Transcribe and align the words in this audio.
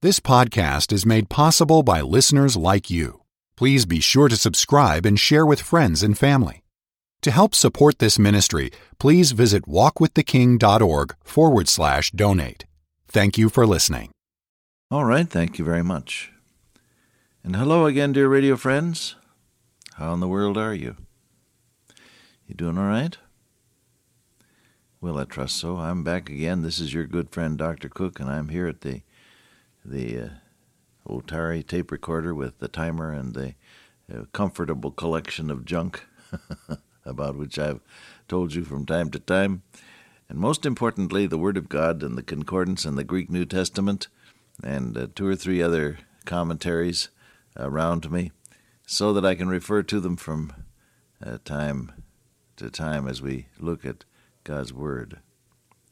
This 0.00 0.20
podcast 0.20 0.92
is 0.92 1.04
made 1.04 1.28
possible 1.28 1.82
by 1.82 2.02
listeners 2.02 2.56
like 2.56 2.88
you. 2.88 3.22
Please 3.56 3.84
be 3.84 3.98
sure 3.98 4.28
to 4.28 4.36
subscribe 4.36 5.04
and 5.04 5.18
share 5.18 5.44
with 5.44 5.60
friends 5.60 6.04
and 6.04 6.16
family. 6.16 6.62
To 7.22 7.32
help 7.32 7.52
support 7.52 7.98
this 7.98 8.16
ministry, 8.16 8.70
please 9.00 9.32
visit 9.32 9.66
walkwiththeking.org 9.66 11.16
forward 11.24 11.68
slash 11.68 12.12
donate. 12.12 12.64
Thank 13.08 13.38
you 13.38 13.48
for 13.48 13.66
listening. 13.66 14.12
All 14.88 15.04
right, 15.04 15.28
thank 15.28 15.58
you 15.58 15.64
very 15.64 15.82
much. 15.82 16.30
And 17.42 17.56
hello 17.56 17.86
again, 17.86 18.12
dear 18.12 18.28
radio 18.28 18.54
friends. 18.54 19.16
How 19.94 20.14
in 20.14 20.20
the 20.20 20.28
world 20.28 20.56
are 20.56 20.74
you? 20.74 20.94
You 22.46 22.54
doing 22.54 22.78
all 22.78 22.86
right? 22.86 23.18
Well, 25.00 25.18
I 25.18 25.24
trust 25.24 25.56
so. 25.56 25.78
I'm 25.78 26.04
back 26.04 26.30
again. 26.30 26.62
This 26.62 26.78
is 26.78 26.94
your 26.94 27.04
good 27.04 27.30
friend 27.30 27.58
Dr. 27.58 27.88
Cook, 27.88 28.20
and 28.20 28.30
I'm 28.30 28.50
here 28.50 28.68
at 28.68 28.82
the 28.82 29.00
the 29.84 30.18
uh, 30.18 30.28
Otari 31.08 31.66
tape 31.66 31.90
recorder 31.90 32.34
with 32.34 32.58
the 32.58 32.68
timer 32.68 33.12
and 33.12 33.34
the 33.34 33.54
uh, 34.12 34.24
comfortable 34.32 34.90
collection 34.90 35.50
of 35.50 35.64
junk 35.64 36.04
about 37.04 37.36
which 37.36 37.58
I've 37.58 37.80
told 38.26 38.54
you 38.54 38.64
from 38.64 38.86
time 38.86 39.10
to 39.10 39.18
time. 39.18 39.62
And 40.28 40.38
most 40.38 40.66
importantly, 40.66 41.26
the 41.26 41.38
Word 41.38 41.56
of 41.56 41.68
God 41.68 42.02
and 42.02 42.16
the 42.16 42.22
Concordance 42.22 42.84
and 42.84 42.98
the 42.98 43.04
Greek 43.04 43.30
New 43.30 43.46
Testament 43.46 44.08
and 44.62 44.96
uh, 44.96 45.06
two 45.14 45.26
or 45.26 45.36
three 45.36 45.62
other 45.62 45.98
commentaries 46.26 47.08
around 47.56 48.10
me 48.10 48.30
so 48.86 49.12
that 49.12 49.24
I 49.24 49.34
can 49.34 49.48
refer 49.48 49.82
to 49.82 50.00
them 50.00 50.16
from 50.16 50.52
uh, 51.24 51.38
time 51.44 51.92
to 52.56 52.70
time 52.70 53.08
as 53.08 53.22
we 53.22 53.46
look 53.58 53.84
at 53.84 54.04
God's 54.44 54.72
Word. 54.72 55.20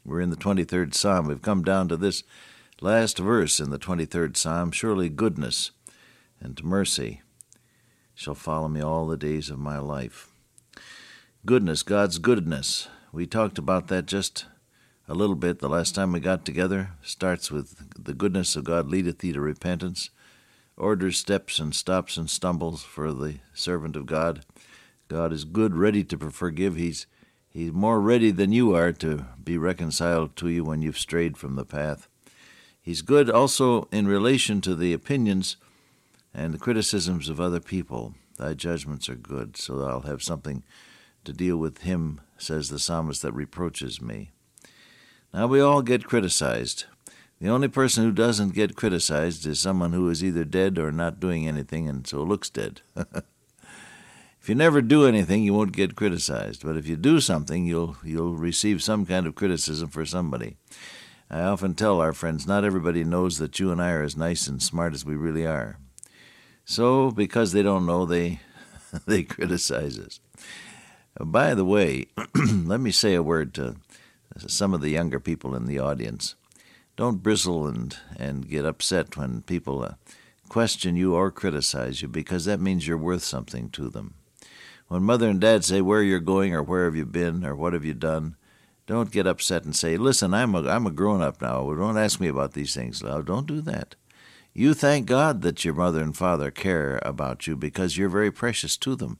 We're 0.04 0.20
in 0.20 0.30
the 0.30 0.36
23rd 0.36 0.94
Psalm. 0.94 1.26
We've 1.26 1.42
come 1.42 1.62
down 1.62 1.88
to 1.88 1.96
this 1.96 2.22
last 2.80 3.18
verse 3.18 3.58
in 3.58 3.70
the 3.70 3.78
23rd 3.78 4.36
Psalm 4.36 4.70
Surely 4.70 5.08
goodness 5.08 5.70
and 6.40 6.62
mercy 6.62 7.22
shall 8.14 8.34
follow 8.34 8.68
me 8.68 8.80
all 8.80 9.06
the 9.06 9.16
days 9.16 9.50
of 9.50 9.58
my 9.58 9.78
life. 9.78 10.30
Goodness, 11.44 11.82
God's 11.82 12.18
goodness. 12.18 12.88
We 13.12 13.26
talked 13.26 13.58
about 13.58 13.88
that 13.88 14.06
just 14.06 14.46
a 15.08 15.14
little 15.14 15.36
bit 15.36 15.60
the 15.60 15.68
last 15.68 15.94
time 15.94 16.12
we 16.12 16.20
got 16.20 16.44
together. 16.44 16.90
Starts 17.02 17.50
with 17.50 18.04
the 18.04 18.14
goodness 18.14 18.56
of 18.56 18.64
God 18.64 18.88
leadeth 18.88 19.18
thee 19.18 19.32
to 19.32 19.40
repentance, 19.40 20.10
orders 20.76 21.18
steps 21.18 21.58
and 21.58 21.74
stops 21.74 22.16
and 22.16 22.28
stumbles 22.28 22.82
for 22.82 23.12
the 23.12 23.36
servant 23.54 23.96
of 23.96 24.06
God. 24.06 24.44
God 25.08 25.32
is 25.32 25.44
good, 25.44 25.76
ready 25.76 26.04
to 26.04 26.30
forgive. 26.30 26.76
He's 26.76 27.06
He's 27.48 27.72
more 27.72 28.02
ready 28.02 28.32
than 28.32 28.52
you 28.52 28.74
are 28.74 28.92
to 28.92 29.24
be 29.42 29.56
reconciled 29.56 30.36
to 30.36 30.48
you 30.50 30.62
when 30.62 30.82
you've 30.82 30.98
strayed 30.98 31.38
from 31.38 31.56
the 31.56 31.64
path. 31.64 32.06
He's 32.86 33.02
good 33.02 33.28
also 33.28 33.88
in 33.90 34.06
relation 34.06 34.60
to 34.60 34.76
the 34.76 34.92
opinions 34.92 35.56
and 36.32 36.54
the 36.54 36.58
criticisms 36.58 37.28
of 37.28 37.40
other 37.40 37.58
people. 37.58 38.14
Thy 38.38 38.54
judgments 38.54 39.08
are 39.08 39.16
good, 39.16 39.56
so 39.56 39.82
I'll 39.82 40.02
have 40.02 40.22
something 40.22 40.62
to 41.24 41.32
deal 41.32 41.56
with 41.56 41.78
him, 41.78 42.20
says 42.38 42.68
the 42.68 42.78
psalmist, 42.78 43.22
that 43.22 43.32
reproaches 43.32 44.00
me. 44.00 44.30
Now, 45.34 45.48
we 45.48 45.60
all 45.60 45.82
get 45.82 46.04
criticized. 46.04 46.84
The 47.40 47.48
only 47.48 47.66
person 47.66 48.04
who 48.04 48.12
doesn't 48.12 48.54
get 48.54 48.76
criticized 48.76 49.44
is 49.46 49.58
someone 49.58 49.92
who 49.92 50.08
is 50.08 50.22
either 50.22 50.44
dead 50.44 50.78
or 50.78 50.92
not 50.92 51.18
doing 51.18 51.48
anything 51.48 51.88
and 51.88 52.06
so 52.06 52.22
looks 52.22 52.50
dead. 52.50 52.82
if 52.94 54.48
you 54.48 54.54
never 54.54 54.80
do 54.80 55.06
anything, 55.06 55.42
you 55.42 55.54
won't 55.54 55.72
get 55.72 55.96
criticized. 55.96 56.62
But 56.64 56.76
if 56.76 56.86
you 56.86 56.94
do 56.94 57.18
something, 57.18 57.66
you'll, 57.66 57.96
you'll 58.04 58.36
receive 58.36 58.80
some 58.80 59.04
kind 59.04 59.26
of 59.26 59.34
criticism 59.34 59.88
for 59.88 60.06
somebody. 60.06 60.56
I 61.30 61.40
often 61.40 61.74
tell 61.74 62.00
our 62.00 62.12
friends 62.12 62.46
not 62.46 62.64
everybody 62.64 63.02
knows 63.02 63.38
that 63.38 63.58
you 63.58 63.72
and 63.72 63.82
I 63.82 63.90
are 63.90 64.02
as 64.02 64.16
nice 64.16 64.46
and 64.46 64.62
smart 64.62 64.94
as 64.94 65.04
we 65.04 65.16
really 65.16 65.46
are. 65.46 65.78
So, 66.64 67.10
because 67.10 67.52
they 67.52 67.62
don't 67.62 67.86
know, 67.86 68.06
they 68.06 68.40
they 69.06 69.22
criticize 69.22 69.98
us. 69.98 70.20
By 71.18 71.54
the 71.54 71.64
way, 71.64 72.06
let 72.34 72.80
me 72.80 72.90
say 72.90 73.14
a 73.14 73.22
word 73.22 73.54
to 73.54 73.76
some 74.46 74.74
of 74.74 74.80
the 74.80 74.90
younger 74.90 75.18
people 75.18 75.54
in 75.54 75.66
the 75.66 75.78
audience. 75.78 76.34
Don't 76.96 77.22
bristle 77.22 77.66
and, 77.66 77.96
and 78.18 78.48
get 78.48 78.64
upset 78.64 79.16
when 79.16 79.42
people 79.42 79.82
uh, 79.82 79.94
question 80.48 80.96
you 80.96 81.14
or 81.14 81.30
criticize 81.30 82.02
you 82.02 82.08
because 82.08 82.44
that 82.44 82.60
means 82.60 82.86
you're 82.86 82.96
worth 82.96 83.22
something 83.22 83.70
to 83.70 83.88
them. 83.88 84.14
When 84.88 85.02
mother 85.02 85.28
and 85.28 85.40
dad 85.40 85.64
say 85.64 85.80
where 85.80 86.02
you're 86.02 86.20
going 86.20 86.54
or 86.54 86.62
where 86.62 86.84
have 86.84 86.94
you 86.94 87.04
been 87.04 87.44
or 87.44 87.56
what 87.56 87.72
have 87.72 87.84
you 87.84 87.94
done, 87.94 88.36
don't 88.86 89.10
get 89.10 89.26
upset 89.26 89.64
and 89.64 89.74
say, 89.74 89.96
"Listen, 89.96 90.32
I'm 90.32 90.54
a 90.54 90.68
I'm 90.68 90.86
a 90.86 90.90
grown 90.90 91.20
up 91.20 91.42
now. 91.42 91.72
Don't 91.74 91.98
ask 91.98 92.20
me 92.20 92.28
about 92.28 92.52
these 92.52 92.74
things." 92.74 93.02
No, 93.02 93.22
don't 93.22 93.46
do 93.46 93.60
that. 93.62 93.94
You 94.54 94.72
thank 94.72 95.06
God 95.06 95.42
that 95.42 95.64
your 95.64 95.74
mother 95.74 96.00
and 96.00 96.16
father 96.16 96.50
care 96.50 96.98
about 97.02 97.46
you 97.46 97.56
because 97.56 97.98
you're 97.98 98.08
very 98.08 98.30
precious 98.30 98.76
to 98.78 98.96
them. 98.96 99.18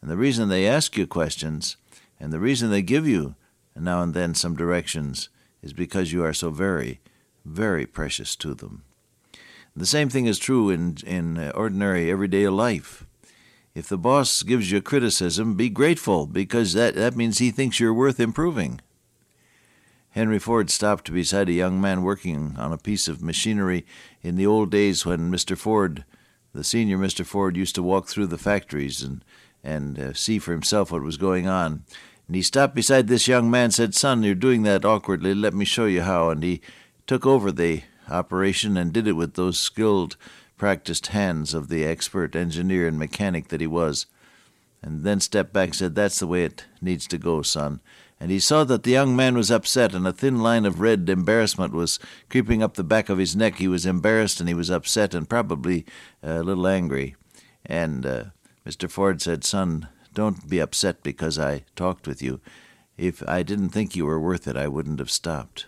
And 0.00 0.10
the 0.10 0.16
reason 0.16 0.48
they 0.48 0.66
ask 0.66 0.96
you 0.96 1.06
questions 1.06 1.76
and 2.20 2.32
the 2.32 2.38
reason 2.38 2.70
they 2.70 2.82
give 2.82 3.06
you 3.08 3.34
now 3.74 4.02
and 4.02 4.14
then 4.14 4.34
some 4.34 4.54
directions 4.54 5.28
is 5.62 5.72
because 5.72 6.12
you 6.12 6.24
are 6.24 6.32
so 6.32 6.50
very, 6.50 7.00
very 7.44 7.86
precious 7.86 8.36
to 8.36 8.54
them. 8.54 8.84
The 9.74 9.86
same 9.86 10.08
thing 10.08 10.26
is 10.26 10.38
true 10.38 10.70
in, 10.70 10.98
in 11.04 11.50
ordinary 11.50 12.10
everyday 12.10 12.48
life. 12.48 13.04
If 13.74 13.88
the 13.88 13.98
boss 13.98 14.42
gives 14.42 14.70
you 14.70 14.80
criticism, 14.80 15.54
be 15.54 15.68
grateful 15.68 16.26
because 16.26 16.72
that, 16.72 16.94
that 16.94 17.16
means 17.16 17.38
he 17.38 17.50
thinks 17.50 17.78
you're 17.78 17.92
worth 17.92 18.18
improving. 18.20 18.80
Henry 20.16 20.38
Ford 20.38 20.70
stopped 20.70 21.12
beside 21.12 21.50
a 21.50 21.52
young 21.52 21.78
man 21.78 22.00
working 22.00 22.54
on 22.56 22.72
a 22.72 22.78
piece 22.78 23.06
of 23.06 23.22
machinery 23.22 23.84
in 24.22 24.36
the 24.36 24.46
old 24.46 24.70
days 24.70 25.04
when 25.04 25.30
Mr. 25.30 25.58
Ford, 25.58 26.06
the 26.54 26.64
senior 26.64 26.96
Mr. 26.96 27.22
Ford, 27.22 27.54
used 27.54 27.74
to 27.74 27.82
walk 27.82 28.08
through 28.08 28.28
the 28.28 28.38
factories 28.38 29.02
and, 29.02 29.22
and 29.62 29.98
uh, 29.98 30.14
see 30.14 30.38
for 30.38 30.52
himself 30.52 30.90
what 30.90 31.02
was 31.02 31.18
going 31.18 31.46
on. 31.46 31.84
And 32.26 32.34
he 32.34 32.40
stopped 32.40 32.74
beside 32.74 33.08
this 33.08 33.28
young 33.28 33.50
man, 33.50 33.72
said, 33.72 33.94
Son, 33.94 34.22
you're 34.22 34.34
doing 34.34 34.62
that 34.62 34.86
awkwardly. 34.86 35.34
Let 35.34 35.52
me 35.52 35.66
show 35.66 35.84
you 35.84 36.00
how. 36.00 36.30
And 36.30 36.42
he 36.42 36.62
took 37.06 37.26
over 37.26 37.52
the 37.52 37.82
operation 38.08 38.78
and 38.78 38.94
did 38.94 39.06
it 39.06 39.12
with 39.12 39.34
those 39.34 39.58
skilled, 39.58 40.16
practiced 40.56 41.08
hands 41.08 41.52
of 41.52 41.68
the 41.68 41.84
expert 41.84 42.34
engineer 42.34 42.88
and 42.88 42.98
mechanic 42.98 43.48
that 43.48 43.60
he 43.60 43.66
was. 43.66 44.06
And 44.80 45.04
then 45.04 45.20
stepped 45.20 45.52
back 45.52 45.68
and 45.68 45.76
said, 45.76 45.94
That's 45.94 46.20
the 46.20 46.26
way 46.26 46.44
it 46.44 46.64
needs 46.80 47.06
to 47.08 47.18
go, 47.18 47.42
son 47.42 47.80
and 48.18 48.30
he 48.30 48.40
saw 48.40 48.64
that 48.64 48.82
the 48.82 48.92
young 48.92 49.14
man 49.14 49.36
was 49.36 49.50
upset, 49.50 49.94
and 49.94 50.06
a 50.06 50.12
thin 50.12 50.42
line 50.42 50.64
of 50.64 50.80
red 50.80 51.08
embarrassment 51.08 51.74
was 51.74 51.98
creeping 52.30 52.62
up 52.62 52.74
the 52.74 52.84
back 52.84 53.08
of 53.08 53.18
his 53.18 53.36
neck. 53.36 53.56
He 53.56 53.68
was 53.68 53.84
embarrassed, 53.84 54.40
and 54.40 54.48
he 54.48 54.54
was 54.54 54.70
upset, 54.70 55.14
and 55.14 55.28
probably 55.28 55.84
a 56.22 56.42
little 56.42 56.66
angry. 56.66 57.14
And 57.66 58.06
uh, 58.06 58.24
Mr. 58.66 58.90
Ford 58.90 59.20
said, 59.20 59.44
Son, 59.44 59.88
don't 60.14 60.48
be 60.48 60.60
upset 60.60 61.02
because 61.02 61.38
I 61.38 61.64
talked 61.74 62.06
with 62.06 62.22
you. 62.22 62.40
If 62.96 63.22
I 63.28 63.42
didn't 63.42 63.68
think 63.70 63.94
you 63.94 64.06
were 64.06 64.20
worth 64.20 64.48
it, 64.48 64.56
I 64.56 64.68
wouldn't 64.68 64.98
have 64.98 65.10
stopped. 65.10 65.66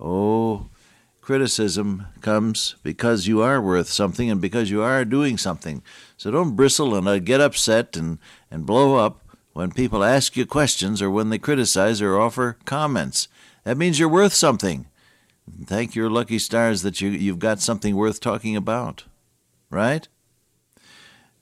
Oh, 0.00 0.68
criticism 1.20 2.06
comes 2.20 2.74
because 2.82 3.28
you 3.28 3.42
are 3.42 3.60
worth 3.60 3.88
something 3.88 4.28
and 4.28 4.40
because 4.40 4.70
you 4.70 4.82
are 4.82 5.04
doing 5.04 5.38
something. 5.38 5.82
So 6.16 6.32
don't 6.32 6.56
bristle 6.56 6.96
and 6.96 7.06
uh, 7.06 7.20
get 7.20 7.40
upset 7.40 7.96
and, 7.96 8.18
and 8.50 8.66
blow 8.66 8.96
up 8.96 9.20
when 9.58 9.72
people 9.72 10.04
ask 10.04 10.36
you 10.36 10.46
questions 10.46 11.02
or 11.02 11.10
when 11.10 11.30
they 11.30 11.38
criticize 11.38 12.00
or 12.00 12.16
offer 12.16 12.56
comments. 12.64 13.26
That 13.64 13.76
means 13.76 13.98
you're 13.98 14.08
worth 14.08 14.32
something. 14.32 14.86
Thank 15.64 15.96
your 15.96 16.08
lucky 16.08 16.38
stars 16.38 16.82
that 16.82 17.00
you, 17.00 17.08
you've 17.08 17.40
got 17.40 17.58
something 17.58 17.96
worth 17.96 18.20
talking 18.20 18.54
about. 18.54 19.02
Right? 19.68 20.06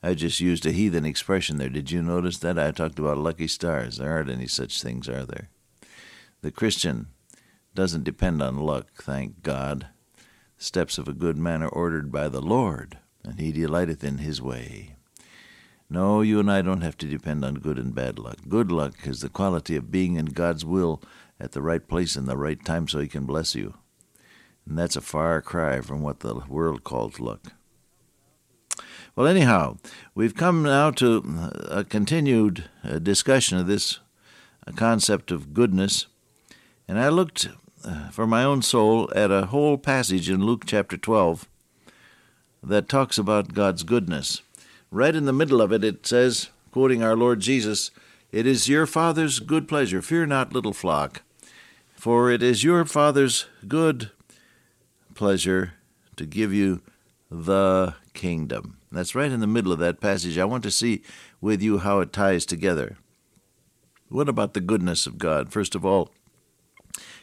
I 0.02 0.14
just 0.14 0.40
used 0.40 0.64
a 0.64 0.72
heathen 0.72 1.04
expression 1.04 1.58
there. 1.58 1.68
Did 1.68 1.90
you 1.90 2.00
notice 2.00 2.38
that? 2.38 2.58
I 2.58 2.70
talked 2.70 2.98
about 2.98 3.18
lucky 3.18 3.48
stars. 3.48 3.98
There 3.98 4.10
aren't 4.10 4.30
any 4.30 4.46
such 4.46 4.80
things, 4.80 5.10
are 5.10 5.26
there? 5.26 5.50
The 6.40 6.50
Christian 6.50 7.08
doesn't 7.74 8.04
depend 8.04 8.40
on 8.40 8.56
luck, 8.56 8.94
thank 8.94 9.42
God. 9.42 9.88
The 10.56 10.64
steps 10.64 10.96
of 10.96 11.06
a 11.06 11.12
good 11.12 11.36
man 11.36 11.62
are 11.62 11.68
ordered 11.68 12.10
by 12.10 12.30
the 12.30 12.40
Lord, 12.40 12.96
and 13.22 13.38
he 13.38 13.52
delighteth 13.52 14.02
in 14.02 14.18
his 14.18 14.40
way. 14.40 14.95
No, 15.88 16.20
you 16.20 16.40
and 16.40 16.50
I 16.50 16.62
don't 16.62 16.80
have 16.80 16.96
to 16.98 17.06
depend 17.06 17.44
on 17.44 17.54
good 17.54 17.78
and 17.78 17.94
bad 17.94 18.18
luck. 18.18 18.38
Good 18.48 18.72
luck 18.72 19.06
is 19.06 19.20
the 19.20 19.28
quality 19.28 19.76
of 19.76 19.92
being 19.92 20.16
in 20.16 20.26
God's 20.26 20.64
will 20.64 21.00
at 21.38 21.52
the 21.52 21.62
right 21.62 21.86
place 21.86 22.16
in 22.16 22.26
the 22.26 22.36
right 22.36 22.62
time 22.64 22.88
so 22.88 22.98
He 22.98 23.06
can 23.06 23.24
bless 23.24 23.54
you. 23.54 23.74
And 24.66 24.76
that's 24.76 24.96
a 24.96 25.00
far 25.00 25.40
cry 25.40 25.80
from 25.80 26.02
what 26.02 26.20
the 26.20 26.34
world 26.48 26.82
calls 26.82 27.20
luck. 27.20 27.52
Well, 29.14 29.28
anyhow, 29.28 29.78
we've 30.14 30.34
come 30.34 30.62
now 30.62 30.90
to 30.92 31.50
a 31.70 31.84
continued 31.84 32.64
uh, 32.84 32.98
discussion 32.98 33.56
of 33.56 33.66
this 33.66 34.00
uh, 34.66 34.72
concept 34.72 35.30
of 35.30 35.54
goodness. 35.54 36.06
And 36.88 36.98
I 36.98 37.08
looked 37.08 37.48
uh, 37.84 38.10
for 38.10 38.26
my 38.26 38.42
own 38.42 38.60
soul 38.60 39.10
at 39.14 39.30
a 39.30 39.46
whole 39.46 39.78
passage 39.78 40.28
in 40.28 40.44
Luke 40.44 40.64
chapter 40.66 40.96
12 40.96 41.48
that 42.62 42.88
talks 42.88 43.16
about 43.16 43.54
God's 43.54 43.84
goodness. 43.84 44.42
Right 44.96 45.14
in 45.14 45.26
the 45.26 45.32
middle 45.34 45.60
of 45.60 45.72
it, 45.72 45.84
it 45.84 46.06
says, 46.06 46.48
quoting 46.70 47.02
our 47.02 47.14
Lord 47.14 47.40
Jesus, 47.40 47.90
It 48.32 48.46
is 48.46 48.66
your 48.66 48.86
Father's 48.86 49.40
good 49.40 49.68
pleasure. 49.68 50.00
Fear 50.00 50.24
not, 50.24 50.54
little 50.54 50.72
flock, 50.72 51.20
for 51.94 52.30
it 52.30 52.42
is 52.42 52.64
your 52.64 52.82
Father's 52.86 53.44
good 53.68 54.10
pleasure 55.12 55.74
to 56.16 56.24
give 56.24 56.54
you 56.54 56.80
the 57.30 57.94
kingdom. 58.14 58.78
That's 58.90 59.14
right 59.14 59.30
in 59.30 59.40
the 59.40 59.46
middle 59.46 59.70
of 59.70 59.78
that 59.80 60.00
passage. 60.00 60.38
I 60.38 60.46
want 60.46 60.62
to 60.62 60.70
see 60.70 61.02
with 61.42 61.60
you 61.60 61.76
how 61.76 62.00
it 62.00 62.10
ties 62.10 62.46
together. 62.46 62.96
What 64.08 64.30
about 64.30 64.54
the 64.54 64.62
goodness 64.62 65.06
of 65.06 65.18
God? 65.18 65.52
First 65.52 65.74
of 65.74 65.84
all, 65.84 66.08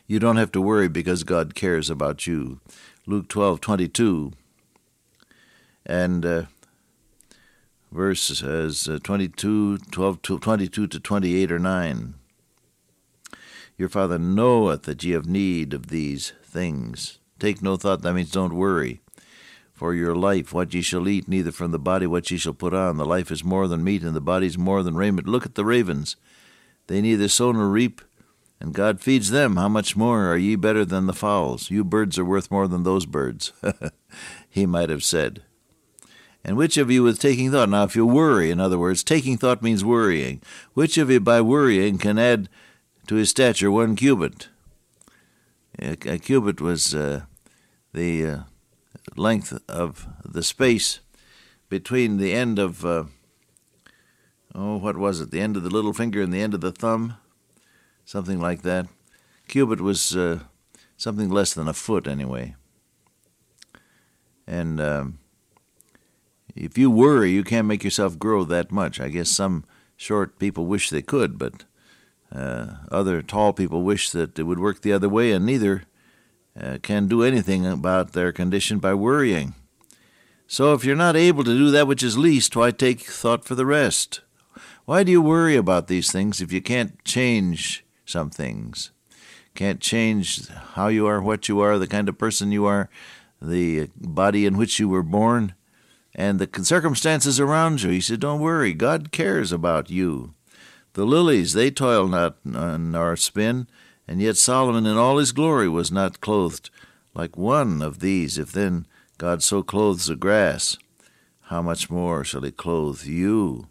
you 0.06 0.20
don't 0.20 0.38
have 0.38 0.52
to 0.52 0.62
worry 0.62 0.90
because 0.90 1.24
God 1.24 1.56
cares 1.56 1.90
about 1.90 2.28
you. 2.28 2.60
Luke 3.08 3.30
12 3.30 3.60
22 3.62 4.32
and 5.88 6.24
uh, 6.24 6.44
verses 7.94 8.90
uh, 8.90 9.00
22, 9.04 9.78
12, 9.78 10.22
22 10.22 10.88
to 10.88 11.00
28 11.00 11.52
or 11.52 11.60
9. 11.60 12.14
Your 13.78 13.90
Father 13.90 14.20
knoweth 14.20 14.84
that 14.84 15.04
ye 15.04 15.12
have 15.12 15.26
need 15.26 15.74
of 15.74 15.88
these 15.88 16.34
things. 16.44 17.20
Take 17.40 17.62
no 17.62 17.76
thought, 17.76 18.02
that 18.02 18.14
means 18.14 18.32
don't 18.32 18.56
worry. 18.56 19.02
For 19.74 19.94
your 19.94 20.16
life, 20.16 20.54
what 20.54 20.74
ye 20.74 20.82
shall 20.82 21.08
eat, 21.08 21.28
neither 21.28 21.52
from 21.52 21.72
the 21.72 21.80
body 21.80 22.08
what 22.08 22.30
ye 22.30 22.38
shall 22.38 22.54
put 22.54 22.74
on. 22.74 22.98
The 22.98 23.06
life 23.06 23.32
is 23.32 23.44
more 23.44 23.68
than 23.68 23.84
meat, 23.84 24.04
and 24.04 24.16
the 24.16 24.22
body 24.22 24.48
is 24.48 24.58
more 24.58 24.84
than 24.84 24.96
raiment. 24.96 25.28
Look 25.28 25.46
at 25.46 25.56
the 25.56 25.66
ravens. 25.66 26.16
They 26.88 27.02
neither 27.02 27.28
sow 27.28 27.52
nor 27.52 27.68
reap, 27.68 28.02
and 28.60 28.74
God 28.74 29.02
feeds 29.02 29.32
them. 29.32 29.56
How 29.58 29.70
much 29.70 29.96
more 29.96 30.32
are 30.32 30.38
ye 30.38 30.56
better 30.56 30.86
than 30.86 31.08
the 31.08 31.14
fowls? 31.14 31.72
You 31.72 31.84
birds 31.84 32.18
are 32.20 32.26
worth 32.26 32.52
more 32.52 32.68
than 32.68 32.84
those 32.84 33.06
birds. 33.06 33.52
he 34.50 34.66
might 34.66 34.90
have 34.90 35.04
said. 35.04 35.44
And 36.46 36.58
which 36.58 36.78
of 36.78 36.92
you 36.92 37.04
with 37.04 37.20
taking 37.20 37.52
thought? 37.52 37.70
Now, 37.70 37.84
if 37.84 37.96
you 37.96 38.06
worry, 38.06 38.52
in 38.52 38.60
other 38.60 38.78
words, 38.78 39.04
taking 39.04 39.38
thought 39.38 39.62
means 39.62 39.86
worrying. 39.86 40.42
Which 40.74 40.98
of 40.98 41.10
you 41.10 41.22
by 41.22 41.40
worrying 41.40 41.98
can 41.98 42.20
add 42.20 42.50
to 43.08 43.16
his 43.16 43.30
stature 43.30 43.72
one 43.72 43.96
cubit? 43.96 44.50
A, 45.80 45.92
a 46.06 46.20
cubit 46.20 46.60
was 46.60 46.94
uh, 46.94 47.22
the 47.94 48.26
uh, 48.26 48.40
length 49.16 49.58
of 49.70 50.08
the 50.26 50.44
space 50.44 51.00
between 51.70 52.18
the 52.18 52.34
end 52.34 52.60
of, 52.60 52.86
uh, 52.86 53.06
oh, 54.54 54.78
what 54.78 54.98
was 54.98 55.22
it? 55.22 55.32
The 55.32 55.40
end 55.40 55.56
of 55.56 55.64
the 55.64 55.70
little 55.70 55.94
finger 55.94 56.22
and 56.22 56.34
the 56.34 56.42
end 56.42 56.54
of 56.54 56.62
the 56.62 56.74
thumb? 56.74 57.16
Something 58.04 58.42
like 58.42 58.64
that. 58.64 58.88
Cubit 59.48 59.80
was 59.80 60.16
uh, 60.16 60.40
something 60.98 61.30
less 61.30 61.54
than 61.54 61.70
a 61.70 61.74
foot, 61.74 62.06
anyway. 62.06 62.56
And. 64.46 64.82
Um, 64.82 65.20
if 66.56 66.78
you 66.78 66.90
worry, 66.92 67.32
you 67.32 67.44
can't 67.44 67.68
make 67.68 67.84
yourself 67.84 68.20
grow 68.20 68.44
that 68.46 68.72
much. 68.72 69.00
I 69.00 69.10
guess 69.10 69.30
some 69.30 69.66
short 69.96 70.40
people 70.40 70.66
wish 70.66 70.90
they 70.90 71.02
could, 71.02 71.38
but 71.38 71.66
uh, 72.34 72.76
other 72.92 73.22
tall 73.22 73.54
people 73.54 73.84
wish 73.84 74.10
that 74.12 74.38
it 74.38 74.44
would 74.44 74.60
work 74.60 74.82
the 74.82 74.94
other 74.94 75.10
way, 75.10 75.32
and 75.32 75.46
neither 75.46 75.84
uh, 76.60 76.78
can 76.82 77.08
do 77.08 77.24
anything 77.24 77.66
about 77.66 78.14
their 78.14 78.32
condition 78.32 78.80
by 78.80 78.94
worrying. 78.94 79.56
So 80.48 80.74
if 80.74 80.86
you're 80.86 80.96
not 80.96 81.16
able 81.16 81.44
to 81.44 81.58
do 81.58 81.72
that 81.72 81.88
which 81.88 82.04
is 82.04 82.18
least, 82.18 82.56
why 82.56 82.72
take 82.72 83.02
thought 83.02 83.46
for 83.46 83.56
the 83.56 83.66
rest? 83.66 84.22
Why 84.86 85.04
do 85.04 85.12
you 85.12 85.22
worry 85.22 85.56
about 85.56 85.88
these 85.88 86.12
things 86.12 86.42
if 86.42 86.52
you 86.52 86.62
can't 86.62 87.04
change 87.06 87.86
some 88.06 88.30
things? 88.30 88.92
Can't 89.56 89.80
change 89.80 90.50
how 90.50 90.88
you 90.88 91.08
are, 91.08 91.22
what 91.22 91.48
you 91.48 91.60
are, 91.62 91.78
the 91.78 91.88
kind 91.88 92.10
of 92.10 92.18
person 92.18 92.52
you 92.52 92.66
are, 92.66 92.90
the 93.42 93.90
body 93.96 94.46
in 94.46 94.58
which 94.58 94.80
you 94.80 94.90
were 94.90 95.04
born? 95.04 95.54
And 96.16 96.40
the 96.40 96.64
circumstances 96.64 97.40
around 97.40 97.82
you. 97.82 97.90
He 97.90 98.02
said, 98.02 98.20
Don't 98.20 98.40
worry, 98.40 98.74
God 98.74 99.12
cares 99.12 99.52
about 99.52 99.90
you. 99.90 100.34
The 100.94 101.06
lilies, 101.06 101.54
they 101.54 101.72
toil 101.72 102.08
not 102.08 102.38
nor 102.46 103.16
spin, 103.16 103.68
and 104.08 104.22
yet 104.22 104.38
Solomon 104.38 104.86
in 104.86 104.98
all 104.98 105.18
his 105.18 105.32
glory 105.32 105.68
was 105.68 105.92
not 105.92 106.22
clothed 106.22 106.70
like 107.16 107.38
one 107.38 107.82
of 107.82 108.00
these. 108.00 108.38
If 108.38 108.52
then 108.52 108.86
God 109.18 109.42
so 109.42 109.64
clothes 109.64 110.06
the 110.06 110.16
grass, 110.16 110.78
how 111.44 111.62
much 111.62 111.90
more 111.90 112.24
shall 112.24 112.42
he 112.42 112.52
clothe 112.52 113.06
you? 113.06 113.68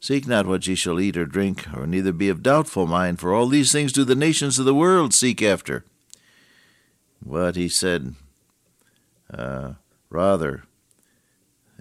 Seek 0.00 0.28
not 0.28 0.46
what 0.46 0.66
ye 0.66 0.74
shall 0.74 1.00
eat 1.00 1.16
or 1.16 1.26
drink, 1.26 1.66
or 1.74 1.86
neither 1.86 2.12
be 2.12 2.28
of 2.28 2.42
doubtful 2.42 2.86
mind, 2.86 3.18
for 3.18 3.34
all 3.34 3.48
these 3.48 3.72
things 3.72 3.92
do 3.92 4.04
the 4.04 4.14
nations 4.14 4.58
of 4.58 4.64
the 4.64 4.74
world 4.74 5.12
seek 5.12 5.42
after. 5.42 5.84
But 7.20 7.56
he 7.56 7.68
said, 7.68 8.14
uh, 9.32 9.74
Rather, 10.08 10.64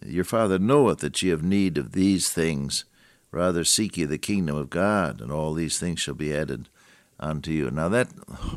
your 0.05 0.23
Father 0.23 0.59
knoweth 0.59 0.99
that 0.99 1.21
ye 1.21 1.29
have 1.29 1.43
need 1.43 1.77
of 1.77 1.93
these 1.93 2.29
things. 2.29 2.85
Rather 3.31 3.63
seek 3.63 3.97
ye 3.97 4.05
the 4.05 4.17
kingdom 4.17 4.55
of 4.55 4.69
God, 4.69 5.21
and 5.21 5.31
all 5.31 5.53
these 5.53 5.77
things 5.77 5.99
shall 5.99 6.13
be 6.13 6.33
added 6.33 6.69
unto 7.19 7.51
you. 7.51 7.69
Now, 7.69 7.89
that 7.89 8.09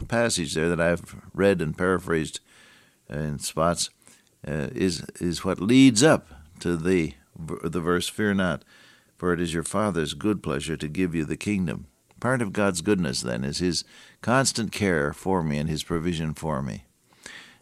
passage 0.09 0.55
there 0.55 0.69
that 0.69 0.81
I've 0.81 1.17
read 1.35 1.61
and 1.61 1.77
paraphrased 1.77 2.41
in 3.09 3.39
spots 3.39 3.91
uh, 4.47 4.69
is, 4.73 5.05
is 5.21 5.45
what 5.45 5.61
leads 5.61 6.03
up 6.03 6.29
to 6.61 6.77
the, 6.77 7.15
the 7.37 7.81
verse 7.81 8.09
Fear 8.09 8.35
not, 8.35 8.65
for 9.17 9.33
it 9.33 9.41
is 9.41 9.53
your 9.53 9.65
Father's 9.65 10.15
good 10.15 10.43
pleasure 10.43 10.77
to 10.77 10.89
give 10.89 11.15
you 11.15 11.25
the 11.25 11.37
kingdom. 11.37 11.87
Part 12.21 12.43
of 12.43 12.53
God's 12.53 12.83
goodness, 12.83 13.23
then, 13.23 13.45
is 13.45 13.59
His 13.59 13.85
constant 14.21 14.73
care 14.73 15.13
for 15.13 15.43
me 15.43 15.59
and 15.59 15.69
His 15.69 15.83
provision 15.83 16.35
for 16.35 16.63
me. 16.63 16.85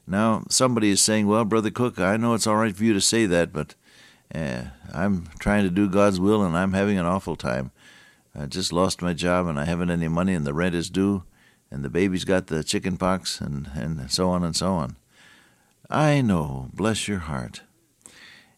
Now, 0.08 0.44
somebody 0.48 0.88
is 0.88 1.02
saying, 1.02 1.26
Well, 1.26 1.44
Brother 1.44 1.70
Cook, 1.70 2.00
I 2.00 2.16
know 2.16 2.32
it's 2.32 2.46
all 2.46 2.56
right 2.56 2.74
for 2.74 2.84
you 2.84 2.94
to 2.94 3.00
say 3.00 3.26
that, 3.26 3.52
but 3.52 3.74
uh, 4.34 4.62
I'm 4.92 5.26
trying 5.38 5.64
to 5.64 5.70
do 5.70 5.88
God's 5.88 6.18
will 6.18 6.42
and 6.42 6.56
I'm 6.56 6.72
having 6.72 6.98
an 6.98 7.04
awful 7.06 7.36
time. 7.36 7.72
I 8.34 8.46
just 8.46 8.72
lost 8.72 9.02
my 9.02 9.12
job 9.12 9.46
and 9.46 9.60
I 9.60 9.66
haven't 9.66 9.90
any 9.90 10.08
money 10.08 10.32
and 10.32 10.46
the 10.46 10.54
rent 10.54 10.74
is 10.74 10.88
due 10.88 11.24
and 11.70 11.84
the 11.84 11.90
baby's 11.90 12.24
got 12.24 12.46
the 12.46 12.64
chicken 12.64 12.96
pox 12.96 13.40
and, 13.40 13.70
and 13.74 14.10
so 14.10 14.30
on 14.30 14.42
and 14.44 14.56
so 14.56 14.72
on. 14.72 14.96
I 15.90 16.22
know, 16.22 16.70
bless 16.72 17.06
your 17.06 17.20
heart. 17.20 17.62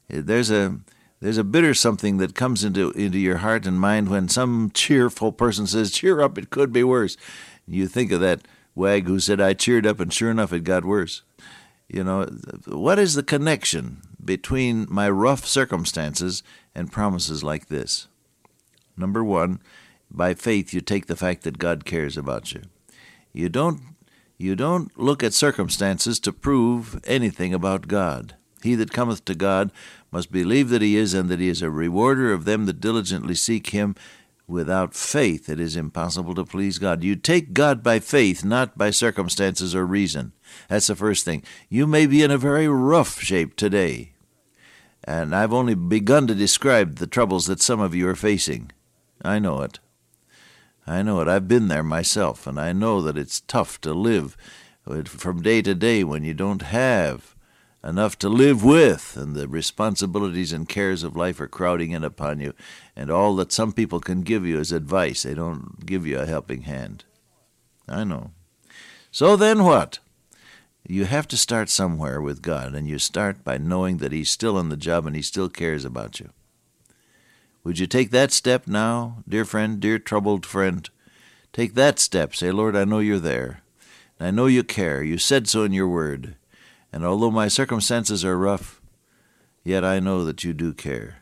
There's 0.08 0.50
a 0.50 0.79
there's 1.20 1.38
a 1.38 1.44
bitter 1.44 1.75
something 1.75 2.17
that 2.17 2.35
comes 2.35 2.64
into 2.64 2.91
into 2.93 3.19
your 3.19 3.38
heart 3.38 3.67
and 3.67 3.79
mind 3.79 4.08
when 4.08 4.29
some 4.29 4.70
cheerful 4.75 5.31
person 5.31 5.67
says, 5.69 5.93
"Cheer 5.93 6.20
up, 6.20 6.37
it 6.38 6.50
could 6.50 6.73
be 6.73 6.82
worse." 6.82 7.17
You 7.69 7.87
think 7.87 8.11
of 8.11 8.20
that 8.20 8.41
wag 8.75 9.06
who 9.06 9.20
said, 9.20 9.40
"I 9.40 9.55
cheered 9.55 9.87
up, 9.87 10.00
and 10.00 10.12
sure 10.12 10.31
enough, 10.31 10.52
it 10.52 10.64
got 10.64 10.84
worse." 10.84 11.22
You 11.88 12.05
know, 12.05 12.26
what 12.67 12.99
is 12.99 13.14
the 13.14 13.22
connection 13.22 14.02
between 14.25 14.87
my 14.88 15.11
rough 15.11 15.44
circumstances 15.44 16.43
and 16.75 16.93
promises 16.93 17.43
like 17.43 17.67
this? 17.67 18.06
Number 18.96 19.25
one, 19.25 19.61
by 20.11 20.34
faith 20.34 20.72
you 20.72 20.81
take 20.81 21.06
the 21.06 21.17
fact 21.17 21.43
that 21.43 21.58
God 21.58 21.84
cares 21.84 22.17
about 22.17 22.52
you. 22.52 22.62
You 23.32 23.49
don't 23.49 23.81
you 24.38 24.56
don't 24.56 24.96
look 24.99 25.23
at 25.23 25.34
circumstances 25.34 26.19
to 26.20 26.32
prove 26.32 26.99
anything 27.05 27.52
about 27.52 27.88
God. 27.88 28.37
He 28.62 28.75
that 28.76 28.93
cometh 28.93 29.25
to 29.26 29.35
God 29.35 29.71
must 30.11 30.33
believe 30.33 30.68
that 30.71 30.83
he 30.83 30.97
is, 30.97 31.12
and 31.12 31.28
that 31.28 31.40
he 31.40 31.49
is 31.49 31.62
a 31.62 31.71
rewarder 31.71 32.33
of 32.33 32.45
them 32.45 32.66
that 32.66 32.80
diligently 32.80 33.35
seek 33.35 33.68
him. 33.68 33.95
Without 34.50 34.95
faith, 34.95 35.49
it 35.49 35.61
is 35.61 35.76
impossible 35.76 36.35
to 36.35 36.45
please 36.45 36.78
God. 36.78 37.04
You 37.04 37.14
take 37.14 37.52
God 37.52 37.85
by 37.85 38.00
faith, 38.00 38.45
not 38.45 38.76
by 38.76 38.90
circumstances 38.90 39.76
or 39.76 39.87
reason. 39.87 40.33
That's 40.69 40.88
the 40.88 40.97
first 40.97 41.25
thing. 41.25 41.45
You 41.69 41.87
may 41.87 42.04
be 42.04 42.25
in 42.25 42.33
a 42.33 42.37
very 42.37 42.66
rough 42.66 43.21
shape 43.21 43.54
today. 43.54 44.11
And 45.04 45.37
I've 45.37 45.52
only 45.52 45.76
begun 45.76 46.26
to 46.26 46.35
describe 46.35 46.97
the 46.97 47.07
troubles 47.07 47.47
that 47.47 47.62
some 47.62 47.78
of 47.78 47.95
you 47.95 48.09
are 48.09 48.16
facing. 48.16 48.73
I 49.23 49.38
know 49.38 49.62
it. 49.62 49.78
I 50.85 51.02
know 51.02 51.21
it. 51.21 51.28
I've 51.28 51.47
been 51.47 51.69
there 51.69 51.85
myself, 51.85 52.49
and 52.49 52.59
I 52.59 52.73
know 52.73 53.00
that 53.02 53.16
it's 53.16 53.42
tough 53.42 53.80
to 53.83 53.95
live 53.95 54.37
uh, 54.85 55.04
from 55.04 55.42
day 55.42 55.62
to 55.62 55.76
day 55.76 56.02
when 56.02 56.25
you 56.25 56.35
don't 56.35 56.62
have 56.62 57.37
enough 57.82 58.18
to 58.18 58.28
live 58.28 58.62
with, 58.62 59.16
and 59.16 59.34
the 59.34 59.49
responsibilities 59.49 60.52
and 60.52 60.68
cares 60.68 61.02
of 61.02 61.16
life 61.16 61.40
are 61.40 61.49
crowding 61.49 61.92
in 61.92 62.04
upon 62.04 62.40
you, 62.40 62.52
and 62.94 63.10
all 63.10 63.34
that 63.37 63.52
some 63.52 63.72
people 63.72 64.00
can 64.00 64.22
give 64.22 64.44
you 64.44 64.58
is 64.58 64.72
advice. 64.72 65.22
They 65.22 65.34
don't 65.34 65.84
give 65.87 66.06
you 66.06 66.18
a 66.18 66.26
helping 66.26 66.62
hand. 66.62 67.04
I 67.88 68.04
know. 68.04 68.32
So 69.10 69.37
then 69.37 69.64
what? 69.64 69.99
You 70.87 71.04
have 71.04 71.28
to 71.28 71.37
start 71.37 71.68
somewhere 71.68 72.20
with 72.20 72.42
God, 72.42 72.75
and 72.75 72.88
you 72.88 72.99
start 72.99 73.44
by 73.44 73.58
knowing 73.58 73.99
that 73.99 74.12
He's 74.12 74.30
still 74.30 74.58
in 74.58 74.68
the 74.68 74.76
job 74.76 75.06
and 75.06 75.16
He 75.16 75.22
still 75.22 75.49
cares 75.49 75.84
about 75.84 76.20
you. 76.20 76.30
Would 77.62 77.78
you 77.78 77.87
take 77.87 78.10
that 78.10 78.32
step 78.32 78.66
now, 78.66 79.22
dear 79.28 79.44
friend, 79.44 79.80
dear 79.80 79.99
troubled 79.99 80.46
friend? 80.46 80.88
Take 81.52 81.75
that 81.75 81.99
step. 81.99 82.34
Say, 82.34 82.50
Lord, 82.50 82.75
I 82.75 82.84
know 82.84 83.00
you're 83.00 83.18
there. 83.18 83.62
I 84.18 84.30
know 84.30 84.46
you 84.46 84.62
care. 84.62 85.02
You 85.02 85.18
said 85.18 85.49
so 85.49 85.64
in 85.64 85.72
your 85.72 85.88
word. 85.88 86.37
And 86.92 87.04
although 87.04 87.30
my 87.30 87.49
circumstances 87.49 88.25
are 88.25 88.37
rough, 88.37 88.80
yet 89.64 89.85
I 89.85 90.00
know 90.00 90.25
that 90.25 90.44
you 90.44 90.52
do 90.52 90.73
care. 90.73 91.18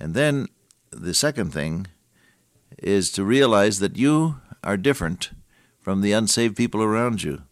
And 0.00 0.14
then 0.14 0.48
the 0.90 1.14
second 1.14 1.52
thing 1.52 1.86
is 2.78 3.10
to 3.12 3.24
realize 3.24 3.78
that 3.78 3.96
you 3.96 4.36
are 4.64 4.76
different 4.76 5.30
from 5.80 6.00
the 6.00 6.12
unsaved 6.12 6.56
people 6.56 6.82
around 6.82 7.22
you. 7.22 7.42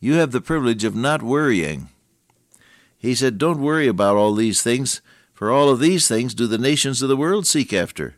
You 0.00 0.14
have 0.14 0.32
the 0.32 0.40
privilege 0.40 0.84
of 0.84 0.94
not 0.94 1.22
worrying. 1.22 1.88
He 2.98 3.14
said, 3.14 3.38
Don't 3.38 3.60
worry 3.60 3.88
about 3.88 4.16
all 4.16 4.34
these 4.34 4.62
things, 4.62 5.00
for 5.32 5.50
all 5.50 5.68
of 5.68 5.80
these 5.80 6.08
things 6.08 6.34
do 6.34 6.46
the 6.46 6.58
nations 6.58 7.00
of 7.00 7.08
the 7.08 7.16
world 7.16 7.46
seek 7.46 7.72
after, 7.72 8.16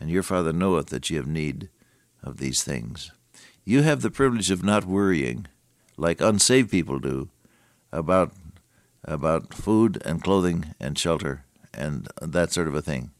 and 0.00 0.10
your 0.10 0.22
Father 0.22 0.52
knoweth 0.52 0.88
that 0.88 1.08
ye 1.10 1.16
have 1.16 1.26
need 1.26 1.68
of 2.22 2.38
these 2.38 2.64
things. 2.64 3.12
You 3.64 3.82
have 3.82 4.02
the 4.02 4.10
privilege 4.10 4.50
of 4.50 4.64
not 4.64 4.84
worrying, 4.84 5.46
like 5.96 6.20
unsaved 6.20 6.70
people 6.70 6.98
do, 6.98 7.28
about 7.96 8.32
about 9.04 9.54
food 9.54 10.02
and 10.04 10.22
clothing 10.22 10.74
and 10.80 10.98
shelter 10.98 11.44
and 11.72 12.08
that 12.20 12.52
sort 12.52 12.66
of 12.66 12.74
a 12.74 12.82
thing. 12.82 13.10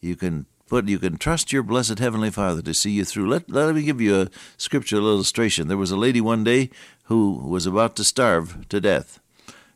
You 0.00 0.16
can 0.16 0.46
put 0.66 0.88
you 0.88 0.98
can 0.98 1.16
trust 1.16 1.52
your 1.52 1.62
blessed 1.62 1.98
heavenly 1.98 2.30
Father 2.30 2.62
to 2.62 2.74
see 2.74 2.90
you 2.90 3.04
through. 3.04 3.28
Let 3.28 3.50
let 3.50 3.74
me 3.74 3.82
give 3.82 4.00
you 4.00 4.20
a 4.20 4.30
scriptural 4.56 5.08
illustration. 5.08 5.68
There 5.68 5.76
was 5.76 5.90
a 5.90 5.96
lady 5.96 6.20
one 6.20 6.44
day 6.44 6.70
who 7.04 7.32
was 7.32 7.66
about 7.66 7.96
to 7.96 8.04
starve 8.04 8.68
to 8.68 8.80
death. 8.80 9.20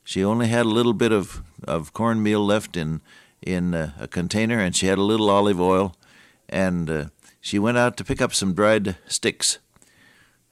She 0.04 0.25
only 0.25 0.49
had 0.49 0.66
a 0.66 0.70
little 0.70 0.94
bit 0.94 1.12
of 1.12 1.42
of 1.64 1.92
cornmeal 1.92 2.44
left 2.44 2.76
in 2.76 3.00
in 3.40 3.75
a, 3.75 3.94
a 4.00 4.08
container, 4.08 4.58
and 4.58 4.75
she 4.75 4.87
had 4.87 4.99
a 4.99 5.02
little 5.02 5.30
olive 5.30 5.61
oil, 5.61 5.94
and 6.49 6.90
uh, 6.90 7.04
she 7.40 7.58
went 7.58 7.78
out 7.78 7.97
to 7.97 8.04
pick 8.04 8.20
up 8.20 8.35
some 8.35 8.54
dried 8.54 8.97
sticks 9.06 9.58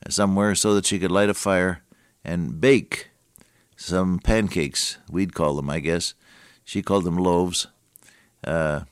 somewhere 0.09 0.55
so 0.55 0.75
that 0.75 0.87
she 0.87 0.99
could 0.99 1.11
light 1.11 1.29
a 1.29 1.35
fire 1.35 1.83
and 2.25 2.61
bake 2.61 3.09
some 3.77 4.19
pancakes. 4.19 4.99
We'd 5.11 5.35
call 5.35 5.55
them, 5.55 5.71
I 5.71 5.81
guess. 5.81 6.15
She 6.65 6.83
called 6.83 7.05
them 7.05 7.17
loaves. 7.17 7.69
Uh, 8.43 8.83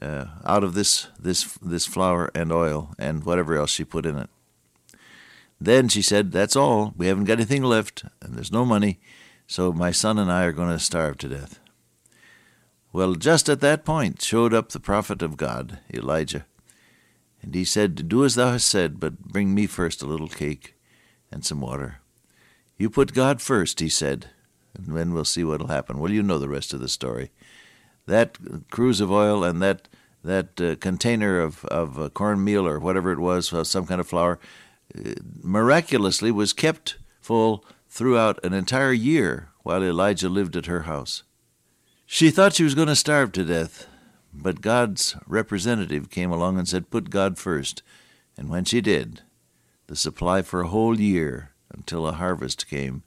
uh, 0.00 0.26
out 0.44 0.64
of 0.64 0.74
this 0.74 1.08
this 1.18 1.58
this 1.60 1.86
flour 1.86 2.30
and 2.34 2.52
oil 2.52 2.94
and 2.98 3.24
whatever 3.24 3.56
else 3.56 3.70
she 3.70 3.84
put 3.84 4.06
in 4.06 4.16
it. 4.16 4.30
Then 5.60 5.88
she 5.88 6.02
said, 6.02 6.30
"That's 6.30 6.54
all. 6.54 6.94
We 6.96 7.08
haven't 7.08 7.24
got 7.24 7.38
anything 7.38 7.64
left, 7.64 8.04
and 8.22 8.34
there's 8.34 8.52
no 8.52 8.64
money, 8.64 9.00
so 9.46 9.72
my 9.72 9.90
son 9.90 10.18
and 10.18 10.30
I 10.30 10.44
are 10.44 10.52
going 10.52 10.70
to 10.70 10.78
starve 10.78 11.18
to 11.18 11.28
death." 11.28 11.58
Well, 12.92 13.14
just 13.14 13.48
at 13.48 13.60
that 13.60 13.84
point 13.84 14.22
showed 14.22 14.54
up 14.54 14.70
the 14.70 14.80
prophet 14.80 15.20
of 15.20 15.36
God, 15.36 15.80
Elijah, 15.92 16.46
and 17.42 17.54
he 17.54 17.64
said, 17.64 18.08
"Do 18.08 18.24
as 18.24 18.36
thou 18.36 18.52
hast 18.52 18.68
said, 18.68 19.00
but 19.00 19.24
bring 19.24 19.54
me 19.54 19.66
first 19.66 20.02
a 20.02 20.06
little 20.06 20.28
cake 20.28 20.74
and 21.32 21.44
some 21.44 21.60
water." 21.60 22.00
You 22.78 22.88
put 22.88 23.12
God 23.12 23.42
first, 23.42 23.80
he 23.80 23.88
said, 23.88 24.30
and 24.74 24.96
then 24.96 25.12
we'll 25.12 25.24
see 25.24 25.44
what'll 25.44 25.66
happen. 25.66 25.98
Well, 25.98 26.12
you 26.12 26.22
know 26.22 26.38
the 26.38 26.48
rest 26.48 26.72
of 26.72 26.80
the 26.80 26.88
story 26.88 27.30
that 28.08 28.38
cruse 28.70 29.00
of 29.00 29.12
oil 29.12 29.44
and 29.44 29.62
that 29.62 29.88
that 30.24 30.60
uh, 30.60 30.74
container 30.76 31.38
of 31.38 31.64
of 31.66 31.98
uh, 32.00 32.08
cornmeal 32.08 32.66
or 32.66 32.80
whatever 32.80 33.12
it 33.12 33.20
was, 33.20 33.52
uh, 33.52 33.62
some 33.62 33.86
kind 33.86 34.00
of 34.00 34.08
flour, 34.08 34.40
uh, 34.98 35.12
miraculously 35.42 36.32
was 36.32 36.52
kept 36.52 36.98
full 37.20 37.64
throughout 37.88 38.44
an 38.44 38.52
entire 38.52 38.92
year 38.92 39.50
while 39.62 39.82
Elijah 39.82 40.28
lived 40.28 40.56
at 40.56 40.66
her 40.66 40.82
house. 40.82 41.22
She 42.04 42.30
thought 42.30 42.54
she 42.54 42.64
was 42.64 42.74
going 42.74 42.88
to 42.88 42.96
starve 42.96 43.32
to 43.32 43.44
death, 43.44 43.86
but 44.32 44.62
God's 44.62 45.14
representative 45.26 46.10
came 46.10 46.32
along 46.32 46.58
and 46.58 46.66
said, 46.66 46.90
"Put 46.90 47.10
God 47.10 47.38
first," 47.38 47.82
and 48.36 48.48
when 48.48 48.64
she 48.64 48.80
did, 48.80 49.22
the 49.86 49.96
supply 49.96 50.42
for 50.42 50.62
a 50.62 50.68
whole 50.68 50.98
year 50.98 51.52
until 51.70 52.06
a 52.06 52.12
harvest 52.12 52.68
came, 52.68 53.02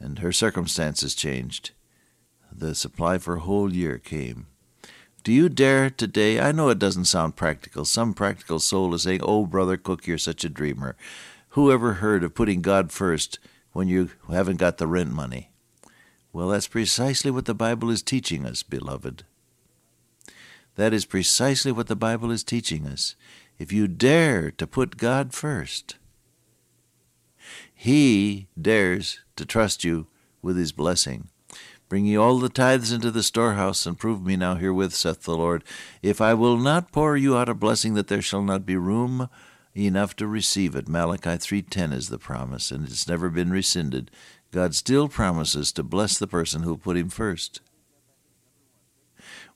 and 0.00 0.18
her 0.18 0.32
circumstances 0.32 1.14
changed 1.14 1.70
the 2.56 2.74
supply 2.74 3.18
for 3.18 3.36
a 3.36 3.40
whole 3.40 3.72
year 3.72 3.98
came. 3.98 4.46
Do 5.22 5.32
you 5.32 5.48
dare 5.48 5.90
today? 5.90 6.38
I 6.40 6.52
know 6.52 6.68
it 6.68 6.78
doesn't 6.78 7.06
sound 7.06 7.36
practical. 7.36 7.84
Some 7.84 8.14
practical 8.14 8.58
soul 8.58 8.94
is 8.94 9.02
saying, 9.02 9.20
Oh, 9.22 9.46
Brother 9.46 9.76
Cook, 9.76 10.06
you're 10.06 10.18
such 10.18 10.44
a 10.44 10.50
dreamer. 10.50 10.96
Who 11.50 11.72
ever 11.72 11.94
heard 11.94 12.22
of 12.24 12.34
putting 12.34 12.60
God 12.62 12.92
first 12.92 13.38
when 13.72 13.88
you 13.88 14.10
haven't 14.30 14.58
got 14.58 14.78
the 14.78 14.86
rent 14.86 15.12
money? 15.12 15.50
Well, 16.32 16.48
that's 16.48 16.68
precisely 16.68 17.30
what 17.30 17.46
the 17.46 17.54
Bible 17.54 17.90
is 17.90 18.02
teaching 18.02 18.44
us, 18.44 18.62
beloved. 18.62 19.24
That 20.74 20.92
is 20.92 21.06
precisely 21.06 21.72
what 21.72 21.86
the 21.86 21.96
Bible 21.96 22.30
is 22.30 22.42
teaching 22.44 22.86
us. 22.86 23.14
If 23.58 23.72
you 23.72 23.86
dare 23.86 24.50
to 24.50 24.66
put 24.66 24.96
God 24.96 25.32
first, 25.32 25.96
He 27.74 28.48
dares 28.60 29.20
to 29.36 29.44
trust 29.44 29.84
you 29.84 30.06
with 30.42 30.56
His 30.56 30.72
blessing. 30.72 31.28
Bring 31.88 32.06
ye 32.06 32.16
all 32.16 32.38
the 32.38 32.48
tithes 32.48 32.92
into 32.92 33.10
the 33.10 33.22
storehouse, 33.22 33.86
and 33.86 33.98
prove 33.98 34.24
me 34.24 34.36
now 34.36 34.54
herewith, 34.54 34.92
saith 34.92 35.22
the 35.22 35.36
Lord, 35.36 35.62
if 36.02 36.20
I 36.20 36.34
will 36.34 36.56
not 36.56 36.92
pour 36.92 37.16
you 37.16 37.36
out 37.36 37.48
a 37.48 37.54
blessing 37.54 37.94
that 37.94 38.08
there 38.08 38.22
shall 38.22 38.42
not 38.42 38.64
be 38.64 38.76
room 38.76 39.28
enough 39.76 40.16
to 40.16 40.26
receive 40.26 40.74
it. 40.74 40.88
Malachi 40.88 41.36
3:10 41.36 41.92
is 41.92 42.08
the 42.08 42.18
promise, 42.18 42.70
and 42.70 42.86
it's 42.86 43.08
never 43.08 43.28
been 43.28 43.50
rescinded. 43.50 44.10
God 44.50 44.74
still 44.74 45.08
promises 45.08 45.72
to 45.72 45.82
bless 45.82 46.18
the 46.18 46.26
person 46.26 46.62
who 46.62 46.76
put 46.76 46.96
him 46.96 47.10
first. 47.10 47.60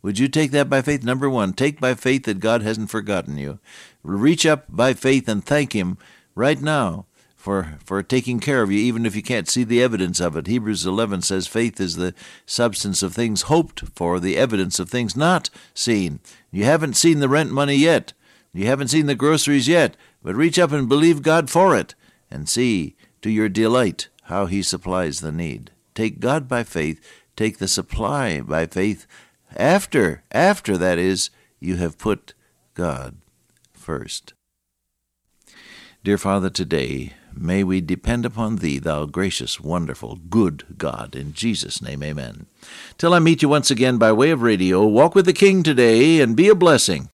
Would 0.03 0.19
you 0.19 0.29
take 0.29 0.53
that 0.53 0.71
by 0.71 0.83
faith? 0.83 1.03
Number 1.03 1.29
one, 1.29 1.53
take 1.53 1.81
by 1.81 1.95
faith 1.95 2.25
that 2.25 2.41
God 2.41 2.63
hasn't 2.63 2.91
forgotten 2.91 3.37
you. 3.37 3.59
Reach 4.03 4.47
up 4.47 4.65
by 4.69 4.95
faith 4.95 5.29
and 5.29 5.45
thank 5.45 5.73
Him 5.73 5.99
right 6.35 6.61
now 6.61 7.07
for, 7.49 7.79
for 7.83 8.03
taking 8.03 8.41
care 8.41 8.61
of 8.61 8.71
you, 8.71 8.79
even 8.79 9.07
if 9.07 9.17
you 9.17 9.23
can't 9.23 9.49
see 9.49 9.65
the 9.65 9.83
evidence 9.83 10.21
of 10.21 10.37
it. 10.37 10.47
Hebrews 10.47 10.85
11 10.85 11.23
says 11.23 11.47
faith 11.47 11.81
is 11.81 11.97
the 11.97 12.13
substance 12.45 13.03
of 13.03 13.15
things 13.15 13.49
hoped 13.49 13.85
for, 13.95 14.21
the 14.21 14.37
evidence 14.37 14.79
of 14.79 14.91
things 14.91 15.17
not 15.17 15.49
seen. 15.73 16.21
You 16.51 16.65
haven't 16.65 16.99
seen 16.99 17.21
the 17.21 17.29
rent 17.29 17.51
money 17.51 17.77
yet. 17.77 18.13
You 18.53 18.67
haven't 18.67 18.89
seen 18.89 19.07
the 19.07 19.15
groceries 19.15 19.67
yet, 19.67 19.97
but 20.23 20.35
reach 20.35 20.59
up 20.59 20.73
and 20.73 20.91
believe 20.91 21.23
God 21.23 21.49
for 21.49 21.75
it 21.75 21.95
and 22.31 22.51
see 22.51 22.97
to 23.23 23.31
your 23.31 23.49
delight 23.49 24.09
how 24.25 24.45
He 24.45 24.63
supplies 24.63 25.21
the 25.21 25.33
need. 25.33 25.71
Take 25.95 26.21
God 26.21 26.49
by 26.49 26.65
faith, 26.65 27.01
take 27.35 27.57
the 27.57 27.67
supply 27.67 28.43
by 28.43 28.67
faith 28.67 29.07
after, 29.57 30.23
after 30.33 30.77
that 30.77 30.99
is, 30.99 31.31
you 31.61 31.77
have 31.77 31.97
put 31.97 32.35
God 32.75 33.17
first. 33.73 34.35
Dear 36.05 36.19
Father, 36.19 36.51
today 36.51 37.15
May 37.41 37.63
we 37.63 37.81
depend 37.81 38.27
upon 38.27 38.57
Thee, 38.57 38.81
Thou 38.81 39.05
gracious, 39.05 39.61
wonderful, 39.61 40.17
good 40.29 40.65
God. 40.77 41.15
In 41.15 41.33
Jesus' 41.33 41.81
name, 41.81 42.03
amen. 42.03 42.47
Till 42.99 43.15
I 43.15 43.21
meet 43.21 43.43
you 43.43 43.49
once 43.49 43.71
again 43.71 43.97
by 43.97 44.11
way 44.11 44.31
of 44.31 44.43
radio, 44.43 44.85
walk 44.85 45.15
with 45.15 45.25
the 45.25 45.33
King 45.33 45.63
today 45.63 46.21
and 46.21 46.37
be 46.37 46.49
a 46.49 46.55
blessing. 46.57 47.11